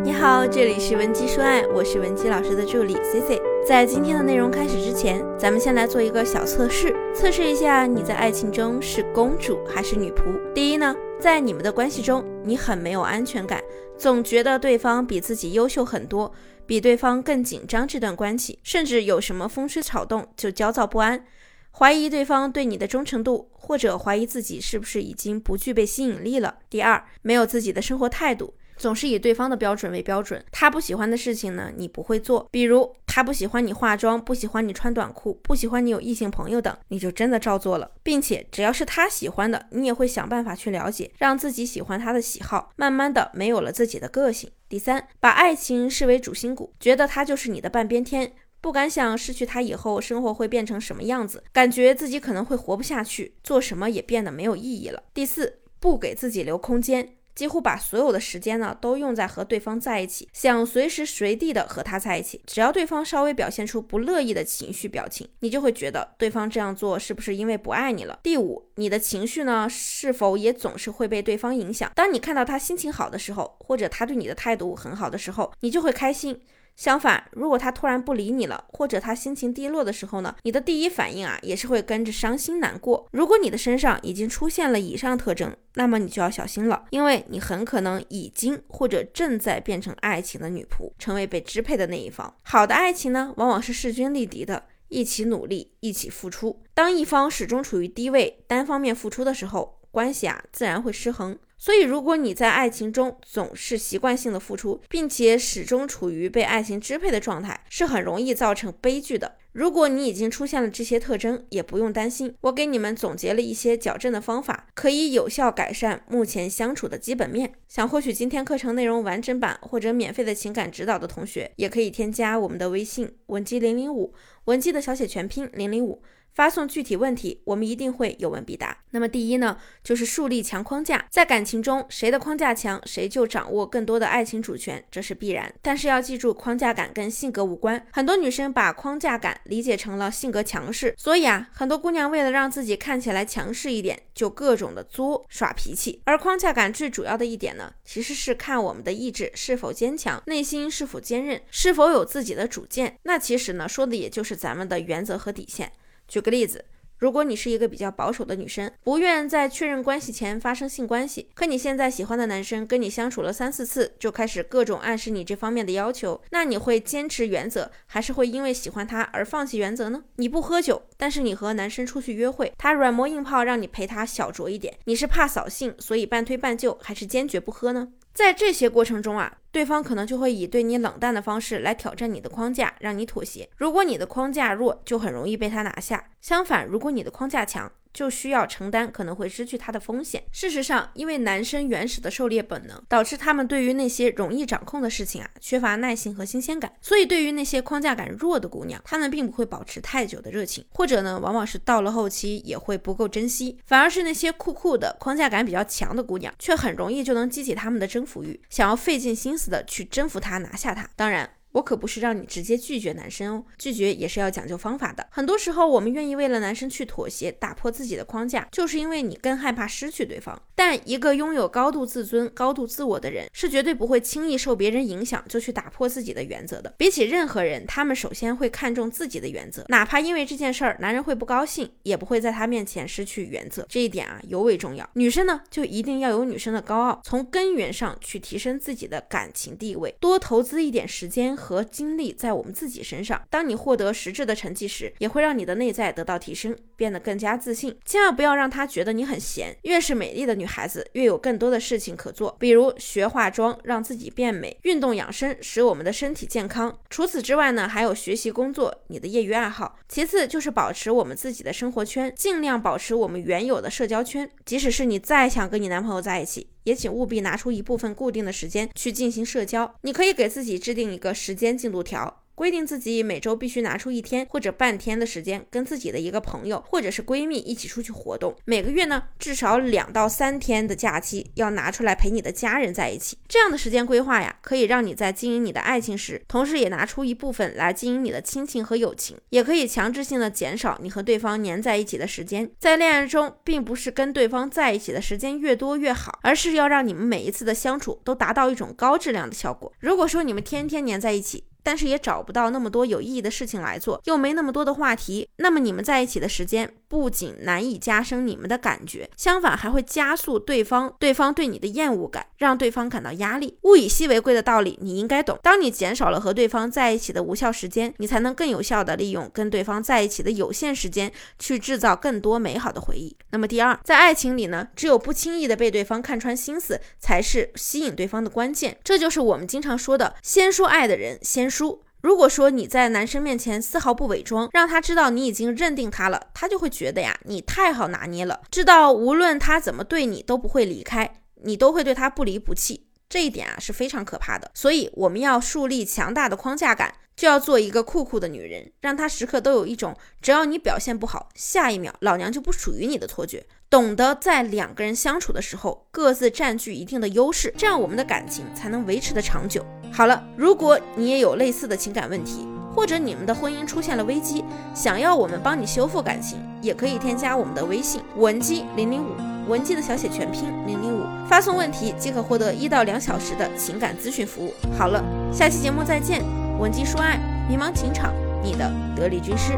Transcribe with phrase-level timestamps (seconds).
[0.00, 3.40] 你好，这里是文姬说爱，我是文姬老师的助理 C C。
[3.68, 10.32] 在今天的内容开始之前，咱们先来做一个小测试，测试一下你在爱情中是公主还是女仆。
[10.54, 13.62] 第一呢，在你们的关系中，你很没有安全感，
[13.98, 16.32] 总觉得对方比自己优秀很多，
[16.64, 21.22] 比对方更紧张这段关系，甚至有什么风吹草动就焦躁不安，
[21.70, 26.56] 怀疑对方对你的忠诚度，或者怀疑自己是不是已经不具备吸引力了。
[26.70, 28.54] 第二，没有自己的生活态度。
[28.82, 32.48] 总是以对方的标准为标准，他不喜欢的事情呢，你不会做。
[32.50, 44.50] 比如他不喜欢你化妆，不喜欢你穿短裤，不喜欢你有异性朋友等，你就真的照做了，并且只要是他喜欢的，你也会想办法去了解，让自己喜欢他的喜好，慢慢的没有了自己的个性。
[44.68, 55.04] 第三，把爱情视为主心骨，觉得他就是你的半边天，不敢想失去他以后生活会变成什么样子，感觉自己可能会活不下去，做什么也变得没有意义了。
[55.14, 57.14] 第四，不给自己留空间。
[57.34, 62.42] 几乎把所有的时间呢都用在和对方在一起，想随时随地的和他在一起。
[62.46, 68.18] 只要对方稍微表现出不乐意的情绪表情，你就会觉得对方这样做是不是因为不爱你了？
[68.22, 71.90] 第五，你的情绪呢是否也总是会被对方影响？
[71.94, 76.40] 当你看到他心情好的时候，或者他对你的态度很好的时候，你就会开心。
[76.74, 83.06] 相反，如果他突然不理你了，或者他心情低落的时候呢，你的第一反应啊也是会跟着伤心难过。
[83.12, 92.34] 如果你的身上已经出现了以上特征，那么你就要小心了，因为你很可能已经或者正在变成爱情的女仆，成为被支配的那一方。
[92.42, 96.62] 好的爱情呢，往往是势均力敌的，一起努力，一起付出。
[96.74, 101.38] 当一方始终处于低位，单方面付出的时候，关系啊自然会失衡。
[101.56, 109.36] 所以，如果你在爱情中总是习惯性的付出，并且始终处于被爱情支配的状态，是很容易造成悲剧的。
[109.52, 117.52] 如果你已经出现了这些特征，也不用担心，我给你们总结了一些矫正的方法，可以有效改善目前相处的基本面。
[117.68, 124.12] 想获取今天课程内容完整版或者免费的情感指导的同学，也可以添加我们的微信文姬零零五，
[124.46, 126.02] 文姬的小写全拼零零五。
[126.34, 128.78] 发送具体问题，我们一定会有问必答。
[128.90, 131.06] 那么第一呢，就是树立强框架。
[131.10, 135.52] 在感情中，谁的框架强，谁就掌握更多的爱情主权，这是必然。
[135.60, 137.86] 但是要记住，框架感跟性格无关。
[137.92, 146.00] 很多女生把框架感理解成了性格强势，所以啊，很多姑娘为了让自己看起来强势一点，就各种的作耍脾气。
[146.04, 152.98] 而框架感最主要的一点呢，其实是看我们的意志是否坚强，内心是否坚韧，是否有自己的主见。
[153.02, 155.70] 那其实呢，说的也就是咱们的原则和底线。
[156.12, 156.62] 举个例子，
[156.98, 170.04] 如果你是一个比较保守的女生，不愿在确认关系前发生性关系，可你现在喜欢的男生跟你相处了三四次，就开始各种暗示你这方面的要求，那你会坚持原则，还是会因为喜欢他而放弃原则呢？
[170.16, 177.88] 你不喝酒，但是你和男生出去约会，他软磨硬泡让你陪他小酌一点，你是怕扫兴，所以半推半就，还是坚决不喝呢？
[178.14, 179.38] 在这些过程中啊。
[179.50, 183.48] 对方可能就会以对你冷淡的方式来挑战你的框架，让你妥协。
[183.56, 186.04] 如果你的框架弱，就很容易被他拿下。
[186.20, 190.22] 相反，如果你的框架强，就需要承担可能会失去他的风险。
[190.32, 196.72] 事实上，因为男生原始的狩猎本能，导致他们对于那些容易掌控的事情啊，缺乏耐性和新鲜感。
[196.80, 203.58] 所以，对于那些框架感弱的姑娘，他们并不会保持太久的热情，或者呢，往往是到了后期也会不够珍惜。
[203.66, 210.88] 反而是那些酷酷的框架感比较强的姑娘，却很容易就能激起他们的征服欲，想要费尽心思的去征服他，拿下他。
[210.96, 211.28] 当然。
[211.52, 215.06] 我可不是让你直接拒绝男生哦，拒绝也是要讲究方法的。
[215.10, 220.40] 很多时候，我们愿意为了男生去妥协，打破自己的框架，就是因为你更害怕失去对方。
[220.54, 226.72] 但一个拥有高度自尊、高度自我的人，是绝对不会轻易受别人影响就去打破自己的原则的。
[226.78, 233.66] 比起任何人，他们首先会看重自己的原则，哪怕因为这件事儿男人会不高兴，也不会在他面前失去原则。
[233.68, 234.88] 这一点啊尤为重要。
[234.94, 241.36] 女生呢，就一定要有女生的高傲，从根源上去提升自己的感情地位，多投资一点时间。
[241.42, 243.20] 和精力在我们自己身上。
[243.28, 247.76] 当你获得实质的成绩时，也会让你的内在得到提升，变得更加自信。
[247.84, 249.56] 千万不要让他觉得你很闲。
[249.62, 256.78] 越是美丽的女孩子，越有更多的事情可做，比如学化妆，让自己变美；运动养生，使我们的身体健康。
[256.88, 259.78] 除此之外呢，还有学习、工作，你的业余爱好。
[259.88, 264.30] 其次就是保持我们自己的生活圈，尽量保持我们原有的社交圈。
[264.44, 266.48] 即使是你再想跟你男朋友在一起。
[266.64, 269.74] 也请务必拿出一部分固定的时间去进行社交。
[269.82, 272.21] 你可以给自己制定一个时间进度条。
[272.34, 278.34] 规定自己每周必须拿出一天或者半天的时间，跟自己的一个朋友或者是闺蜜一起出去活动。
[278.44, 283.18] 每个月呢，至少两到三天的假期要拿出来陪你的家人在一起。
[283.28, 292.50] 这样的时间规划呀，可以让你在经营你的爱情时，同时也拿出一部分来经营你的亲情和友情，也可以强制性的减少你和对方粘在一起的时间。
[292.58, 299.72] 在恋爱中，并不是跟对方在一起的时间越多越好，而是要让你们每一次的相处都达到一种高质量的效果。
[299.80, 313.56] 如果说你们天天黏在一起，但是也找不到那么多有意义的事情来做，又没那么多的话题，那么你们在一起的时间不仅难以加深你们的感觉，相反还会加速对方对方对你的厌恶感，让对方感到压力。
[313.62, 315.38] 物以稀为贵的道理你应该懂。
[315.42, 323.16] 当你减少了和对方在一起的无效时间，你才能更有效的利用跟对方在一起的有限时间，去制造更多美好的回忆。
[323.30, 328.76] 那么第二，在爱情里呢，只有不轻易的被对方看穿心思，才是吸引对方的关键。
[328.82, 331.52] 这就是我们经常说的，先说爱的人先。
[331.52, 344.50] 输，如果说你在男生面前丝毫不伪装，让他知道你已经认定他了，他就会觉得呀，你太好拿捏了，知道无论他怎么对你都不会离开，你都会对他不离不弃，这一点啊是非常可怕的。
[344.52, 353.46] 所以我们要树立强大的框架感，就要做一个酷酷的女人，让他时刻都有一种只要你表现不好，下一秒老娘就不属于你的错觉。
[353.70, 359.64] 懂得在两个人相处的时候，各自占据一定的优势，这样我们的感情才能维持的长久。
[359.92, 364.42] 好了，如果你也有类似的情感问题，或者你们的婚姻出现了危机，
[364.74, 369.10] 想要我们帮你修复感情，也可以添加我们的微信文姬零零五，
[369.50, 374.54] 文姬的小写全拼零零五，发送问题即可获得一到两小时的情感咨询服务。
[374.78, 376.22] 好了，下期节目再见，
[376.58, 379.52] 文姬说爱，迷茫情场，你的得力军师。